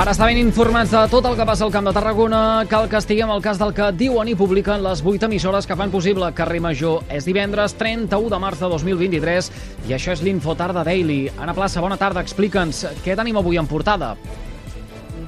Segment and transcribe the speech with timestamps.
[0.00, 2.38] Per estar ben informats de tot el que passa al Camp de Tarragona,
[2.70, 5.92] cal que estiguem al cas del que diuen i publiquen les 8 emissores que fan
[5.92, 7.02] possible Carrer Major.
[7.12, 9.50] És divendres 31 de març de 2023
[9.90, 11.26] i això és l'Infotarda Daily.
[11.36, 14.14] Anna Plaça, bona tarda, explica'ns què tenim avui en portada.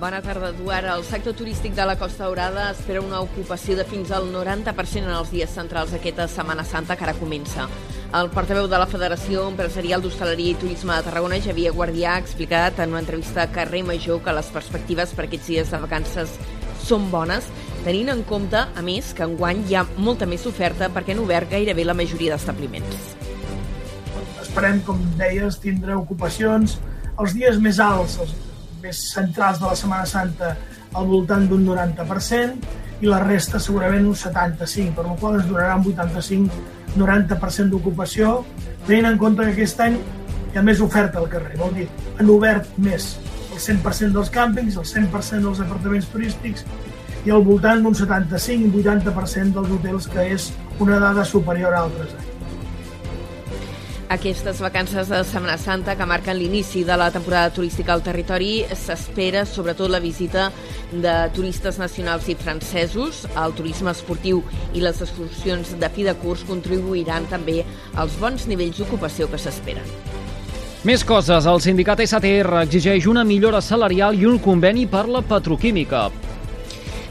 [0.02, 0.88] Bona tarda, Eduard.
[0.96, 5.14] El sector turístic de la Costa Daurada espera una ocupació de fins al 90% en
[5.14, 7.68] els dies centrals d'aquesta Setmana Santa que ara comença.
[8.18, 12.82] El portaveu de la Federació Empresarial d'Hostaleria i Turisme de Tarragona, Javier Guardià, ha explicat
[12.82, 16.34] en una entrevista a Carrer Major que les perspectives per aquests dies de vacances
[16.82, 17.46] són bones,
[17.86, 21.54] tenint en compte, a més, que enguany hi ha molta més oferta perquè han obert
[21.54, 23.12] gairebé la majoria d'establiments.
[24.42, 26.80] Esperem, com deies, tindre ocupacions
[27.20, 28.34] els dies més alts, els
[28.82, 30.54] més centrals de la Setmana Santa,
[30.92, 35.76] al voltant d'un 90%, i la resta segurament un 75%, per la qual es donarà
[35.78, 38.42] un 85 90% d'ocupació,
[38.86, 39.98] tenint en compte que aquest any
[40.52, 41.86] hi ha més oferta al carrer, vol dir,
[42.18, 43.14] han obert més
[43.52, 46.66] el 100% dels càmpings, el 100% dels apartaments turístics
[47.24, 50.50] i al voltant d'un 75-80% dels hotels, que és
[50.82, 52.31] una dada superior a altres anys.
[54.12, 59.46] Aquestes vacances de Setmana Santa que marquen l'inici de la temporada turística al territori s'espera
[59.48, 60.50] sobretot la visita
[60.92, 63.22] de turistes nacionals i francesos.
[63.32, 64.42] El turisme esportiu
[64.76, 67.62] i les excursions de fi de curs contribuiran també
[67.96, 69.88] als bons nivells d'ocupació que s'esperen.
[70.84, 71.48] Més coses.
[71.48, 76.10] El sindicat STR exigeix una millora salarial i un conveni per la petroquímica.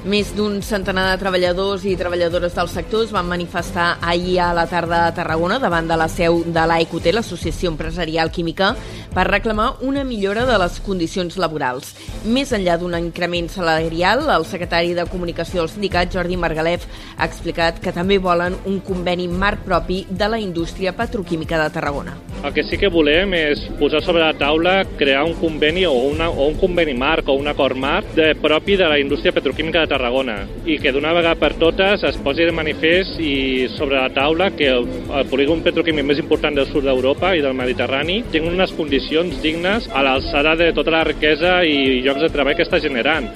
[0.02, 4.64] Més d'un centenar de treballadors i treballadores del sector es van manifestar ahir a la
[4.66, 8.72] tarda a Tarragona davant de la seu de l'AECOT, l'Associació Empresarial Química,
[9.14, 11.94] per reclamar una millora de les condicions laborals.
[12.26, 17.78] Més enllà d'un increment salarial, el secretari de Comunicació del sindicat, Jordi Margalef, ha explicat
[17.78, 22.18] que també volen un conveni marc propi de la indústria petroquímica de Tarragona.
[22.42, 26.32] El que sí que volem és posar sobre la taula crear un conveni o, una,
[26.32, 29.91] o un conveni marc o un acord marc de, propi de la indústria petroquímica de
[29.92, 34.52] Tarragona i que d'una vegada per totes es posi de manifest i sobre la taula
[34.56, 34.88] que el,
[35.20, 39.90] el polígon petroquímic més important del sud d'Europa i del Mediterrani tingui unes condicions dignes
[39.92, 43.32] a l'alçada de tota la riquesa i llocs de treball que està generant.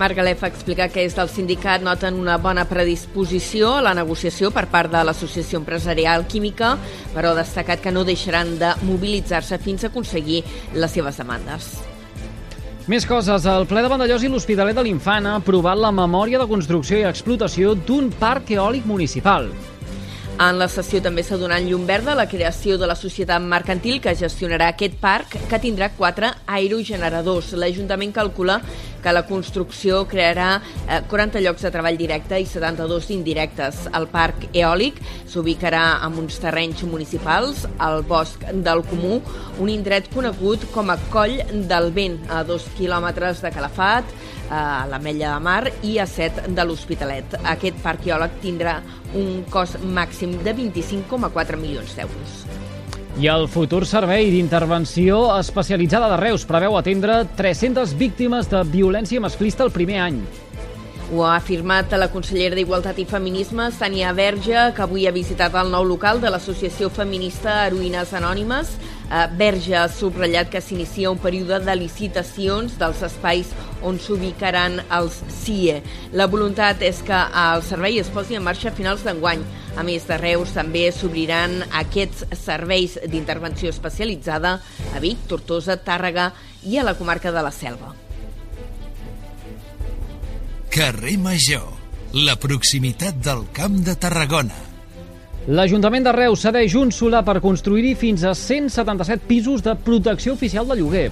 [0.00, 4.90] Margalef explica que és del sindicat noten una bona predisposició a la negociació per part
[4.92, 6.74] de l'Associació Empresarial Química,
[7.14, 10.42] però ha destacat que no deixaran de mobilitzar-se fins a aconseguir
[10.74, 11.74] les seves demandes.
[12.90, 13.44] Més coses.
[13.46, 17.04] El ple de Vandellós i l'Hospitalet de l'Infant ha aprovat la memòria de construcció i
[17.06, 19.46] explotació d'un parc eòlic municipal.
[20.42, 24.00] En la sessió també s'ha donat llum verda a la creació de la societat mercantil
[24.02, 27.52] que gestionarà aquest parc, que tindrà quatre aerogeneradors.
[27.54, 28.58] L'Ajuntament calcula
[29.02, 30.60] que la construcció crearà
[31.10, 33.86] 40 eh, llocs de treball directe i 72 indirectes.
[33.92, 39.20] El parc eòlic s'ubicarà en uns terrenys municipals, al bosc del Comú,
[39.60, 44.14] un indret conegut com a Coll del Vent, a dos quilòmetres de Calafat,
[44.52, 47.38] a l'Ametlla de Mar i a 7 de l'Hospitalet.
[47.54, 48.80] Aquest parc eòlic tindrà
[49.16, 52.42] un cost màxim de 25,4 milions d'euros.
[53.20, 59.66] I el futur servei d'intervenció especialitzada de Reus preveu atendre 300 víctimes de violència masclista
[59.66, 60.22] el primer any.
[61.12, 65.68] Ho ha afirmat la consellera d'Igualtat i Feminisme, Sània Verge, que avui ha visitat el
[65.74, 68.70] nou local de l'Associació Feminista Heroïnes Anònimes.
[69.10, 73.52] Eh, Verge ha subratllat que s'inicia un període de licitacions dels espais
[73.84, 75.82] on s'ubicaran els CIE.
[76.16, 79.44] La voluntat és que el servei es posi en marxa a finals d'enguany.
[79.76, 84.58] A més de Reus, també s'obriran aquests serveis d'intervenció especialitzada
[84.92, 86.30] a Vic, Tortosa, Tàrrega
[86.68, 87.94] i a la comarca de la Selva.
[90.72, 91.72] Carrer Major,
[92.12, 94.60] la proximitat del Camp de Tarragona.
[95.48, 100.68] L'Ajuntament de Reus cedeix un solar per construir-hi fins a 177 pisos de protecció oficial
[100.68, 101.08] de lloguer.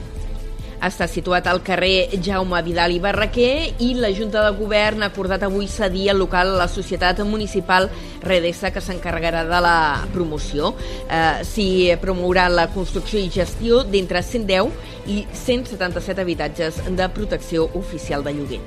[0.81, 5.43] Està situat al carrer Jaume Vidal i Barraquer i la Junta de Govern ha acordat
[5.45, 7.91] avui cedir el local a la Societat Municipal
[8.25, 9.77] Redesa que s'encarregarà de la
[10.15, 10.73] promoció.
[11.05, 11.67] Eh, S'hi
[12.01, 14.73] promourà la construcció i gestió d'entre 110
[15.13, 18.63] i 177 habitatges de protecció oficial de lloguer.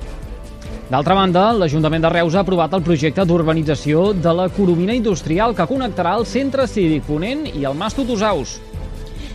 [0.84, 5.66] D'altra banda, l'Ajuntament de Reus ha aprovat el projecte d'urbanització de la Coromina Industrial que
[5.66, 8.58] connectarà el Centre Cívic Ponent i el Mas Tutusaus.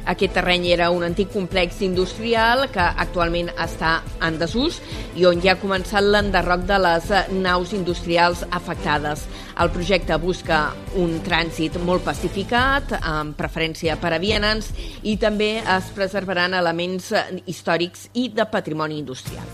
[0.09, 4.79] Aquest terreny era un antic complex industrial que actualment està en desús
[5.13, 7.11] i on ja ha començat l'enderroc de les
[7.43, 9.27] naus industrials afectades.
[9.61, 10.63] El projecte busca
[10.97, 14.71] un trànsit molt pacificat, amb preferència per a vianants,
[15.03, 17.13] i també es preservaran elements
[17.45, 19.45] històrics i de patrimoni industrial.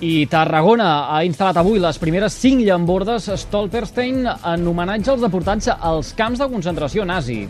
[0.00, 6.14] I Tarragona ha instal·lat avui les primeres cinc llambordes Stolperstein en homenatge als deportats als
[6.16, 7.44] camps de concentració nazi.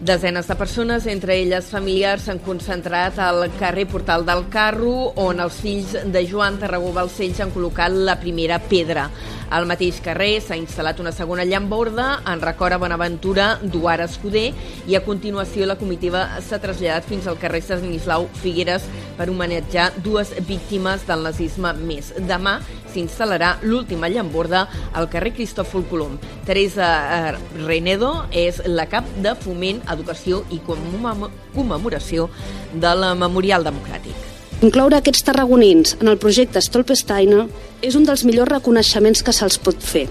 [0.00, 5.56] Desenes de persones, entre elles familiars, s'han concentrat al carrer Portal del Carro, on els
[5.64, 9.06] fills de Joan Tarragó Balcells han col·locat la primera pedra.
[9.48, 14.50] Al mateix carrer s'ha instal·lat una segona llamborda en record a Bonaventura Duar Escuder
[14.84, 18.84] i a continuació la comitiva s'ha traslladat fins al carrer Stanislau Figueres
[19.16, 22.12] per homenatjar dues víctimes del nazisme més.
[22.28, 22.58] Demà
[22.96, 24.64] s'instal·larà l'última llamborda
[24.96, 26.16] al carrer Cristòfol Colom.
[26.48, 27.34] Teresa eh,
[27.66, 32.30] Renedo és la cap de foment educació i commemoració
[32.72, 34.16] del Memorial Democràtic.
[34.64, 37.44] Incloure aquests tarragonins en el projecte Stolpesteiner
[37.84, 40.06] és un dels millors reconeixements que se'ls pot fer.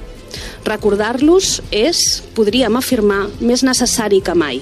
[0.67, 4.61] Recordar-los és, podríem afirmar, més necessari que mai.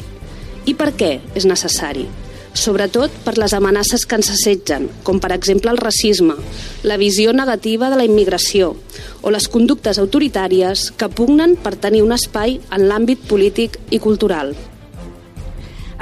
[0.63, 2.07] I per què és necessari?
[2.53, 6.35] Sobretot per les amenaces que ens assetgen, com per exemple el racisme,
[6.83, 8.75] la visió negativa de la immigració
[9.21, 14.53] o les conductes autoritàries que pugnen per tenir un espai en l'àmbit polític i cultural.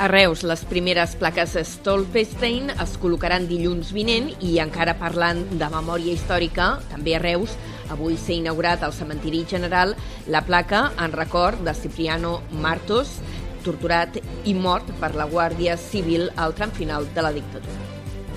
[0.01, 6.15] A Reus, les primeres plaques Stolpestein es col·locaran dilluns vinent i encara parlant de memòria
[6.15, 7.53] històrica, també a Reus,
[7.91, 9.93] avui s'ha inaugurat al cementiri general
[10.31, 13.19] la placa en record de Cipriano Martos,
[13.63, 17.79] torturat i mort per la Guàrdia Civil al tram final de la dictadura.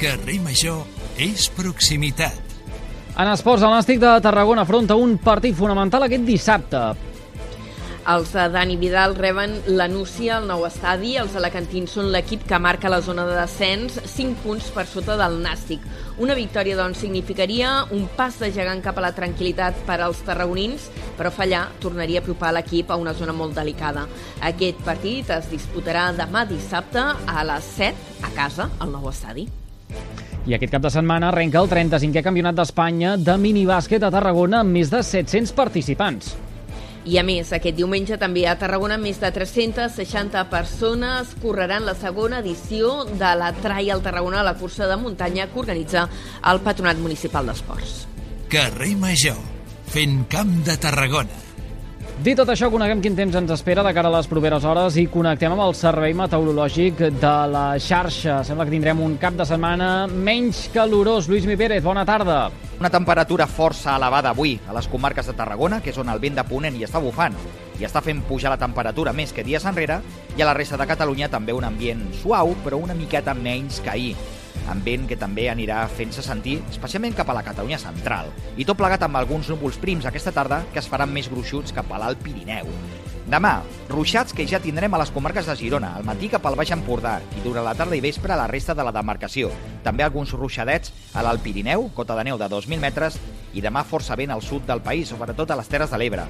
[0.00, 0.82] Carrer Major
[1.21, 2.41] és proximitat.
[3.15, 6.81] En esports, el Nàstic de Tarragona afronta un partit fonamental aquest dissabte.
[8.04, 11.14] Els de Dani Vidal reben la Núcia al nou estadi.
[11.16, 15.38] Els alacantins són l'equip que marca la zona de descens, 5 punts per sota del
[15.40, 15.80] Nàstic.
[16.20, 20.90] Una victòria, doncs, significaria un pas de gegant cap a la tranquil·litat per als tarragonins,
[21.16, 24.04] però fallar tornaria a apropar l'equip a una zona molt delicada.
[24.52, 29.48] Aquest partit es disputarà demà dissabte a les 7 a casa, al nou estadi.
[30.44, 34.76] I aquest cap de setmana arrenca el 35è Campionat d'Espanya de minibàsquet a Tarragona amb
[34.76, 36.34] més de 700 participants.
[37.04, 42.40] I a més, aquest diumenge també a Tarragona més de 360 persones correran la segona
[42.40, 46.08] edició de la Trial Tarragona, la cursa de muntanya que organitza
[46.48, 48.06] el Patronat Municipal d'Esports.
[48.48, 49.40] Carrer Major,
[49.92, 51.44] fent camp de Tarragona.
[52.22, 55.08] Dit tot això, coneguem quin temps ens espera de cara a les properes hores i
[55.11, 58.37] connectem amb el servei meteorològic de la xarxa.
[58.46, 61.26] Sembla que tindrem un cap de setmana menys calorós.
[61.26, 62.52] Lluís Mi Pérez, bona tarda.
[62.78, 66.38] Una temperatura força elevada avui a les comarques de Tarragona, que és on el vent
[66.38, 67.34] de Ponent hi està bufant
[67.81, 69.99] i està fent pujar la temperatura més que dies enrere,
[70.38, 73.90] i a la resta de Catalunya també un ambient suau, però una miqueta menys que
[73.90, 74.14] ahir
[74.70, 78.78] amb vent que també anirà fent-se sentir, especialment cap a la Catalunya central, i tot
[78.81, 82.22] plegat amb alguns núvols prims aquesta tarda que es faran més gruixuts cap a l'Alt
[82.25, 82.70] Pirineu.
[83.25, 86.75] Demà, ruixats que ja tindrem a les comarques de Girona, al matí cap al Baix
[86.76, 89.49] Empordà i durant la tarda i vespre a la resta de la demarcació.
[89.87, 93.16] També alguns ruixadets a l'Alt Pirineu, cota de neu de 2.000 metres,
[93.55, 96.28] i demà força vent al sud del país, sobretot a les Terres de l'Ebre.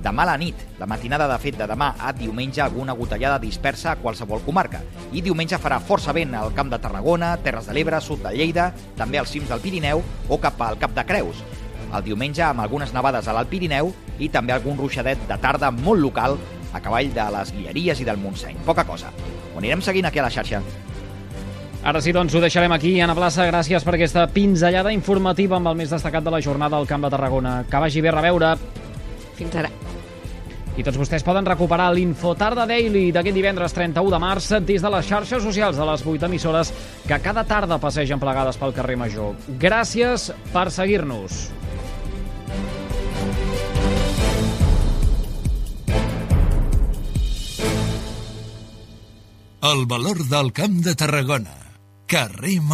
[0.00, 3.92] Demà a la nit, la matinada de fet de demà a diumenge, alguna gotellada dispersa
[3.92, 4.80] a qualsevol comarca.
[5.12, 8.70] I diumenge farà força vent al Camp de Tarragona, Terres de l'Ebre, sud de Lleida,
[8.96, 11.44] també als cims del Pirineu o cap al Cap de Creus.
[11.90, 16.00] El diumenge amb algunes nevades a l'Alt Pirineu i també algun ruixadet de tarda molt
[16.00, 16.38] local
[16.72, 18.62] a cavall de les Guilleries i del Montseny.
[18.64, 19.10] Poca cosa.
[19.52, 20.62] Ho anirem seguint aquí a la xarxa.
[21.82, 22.94] Ara sí, doncs ho deixarem aquí.
[23.00, 26.88] Anna Plaça, gràcies per aquesta pinzellada informativa amb el més destacat de la jornada al
[26.88, 27.60] Camp de Tarragona.
[27.70, 28.56] Que vagi bé a reveure.
[29.40, 29.79] Fins ara.
[30.80, 35.04] I tots vostès poden recuperar l'Infotarda Daily d'aquest divendres 31 de març des de les
[35.04, 36.70] xarxes socials de les 8 emissores
[37.04, 39.34] que cada tarda passegen plegades pel carrer Major.
[39.60, 41.50] Gràcies per seguir-nos.
[49.60, 51.58] El valor del camp de Tarragona.
[52.08, 52.56] Carrer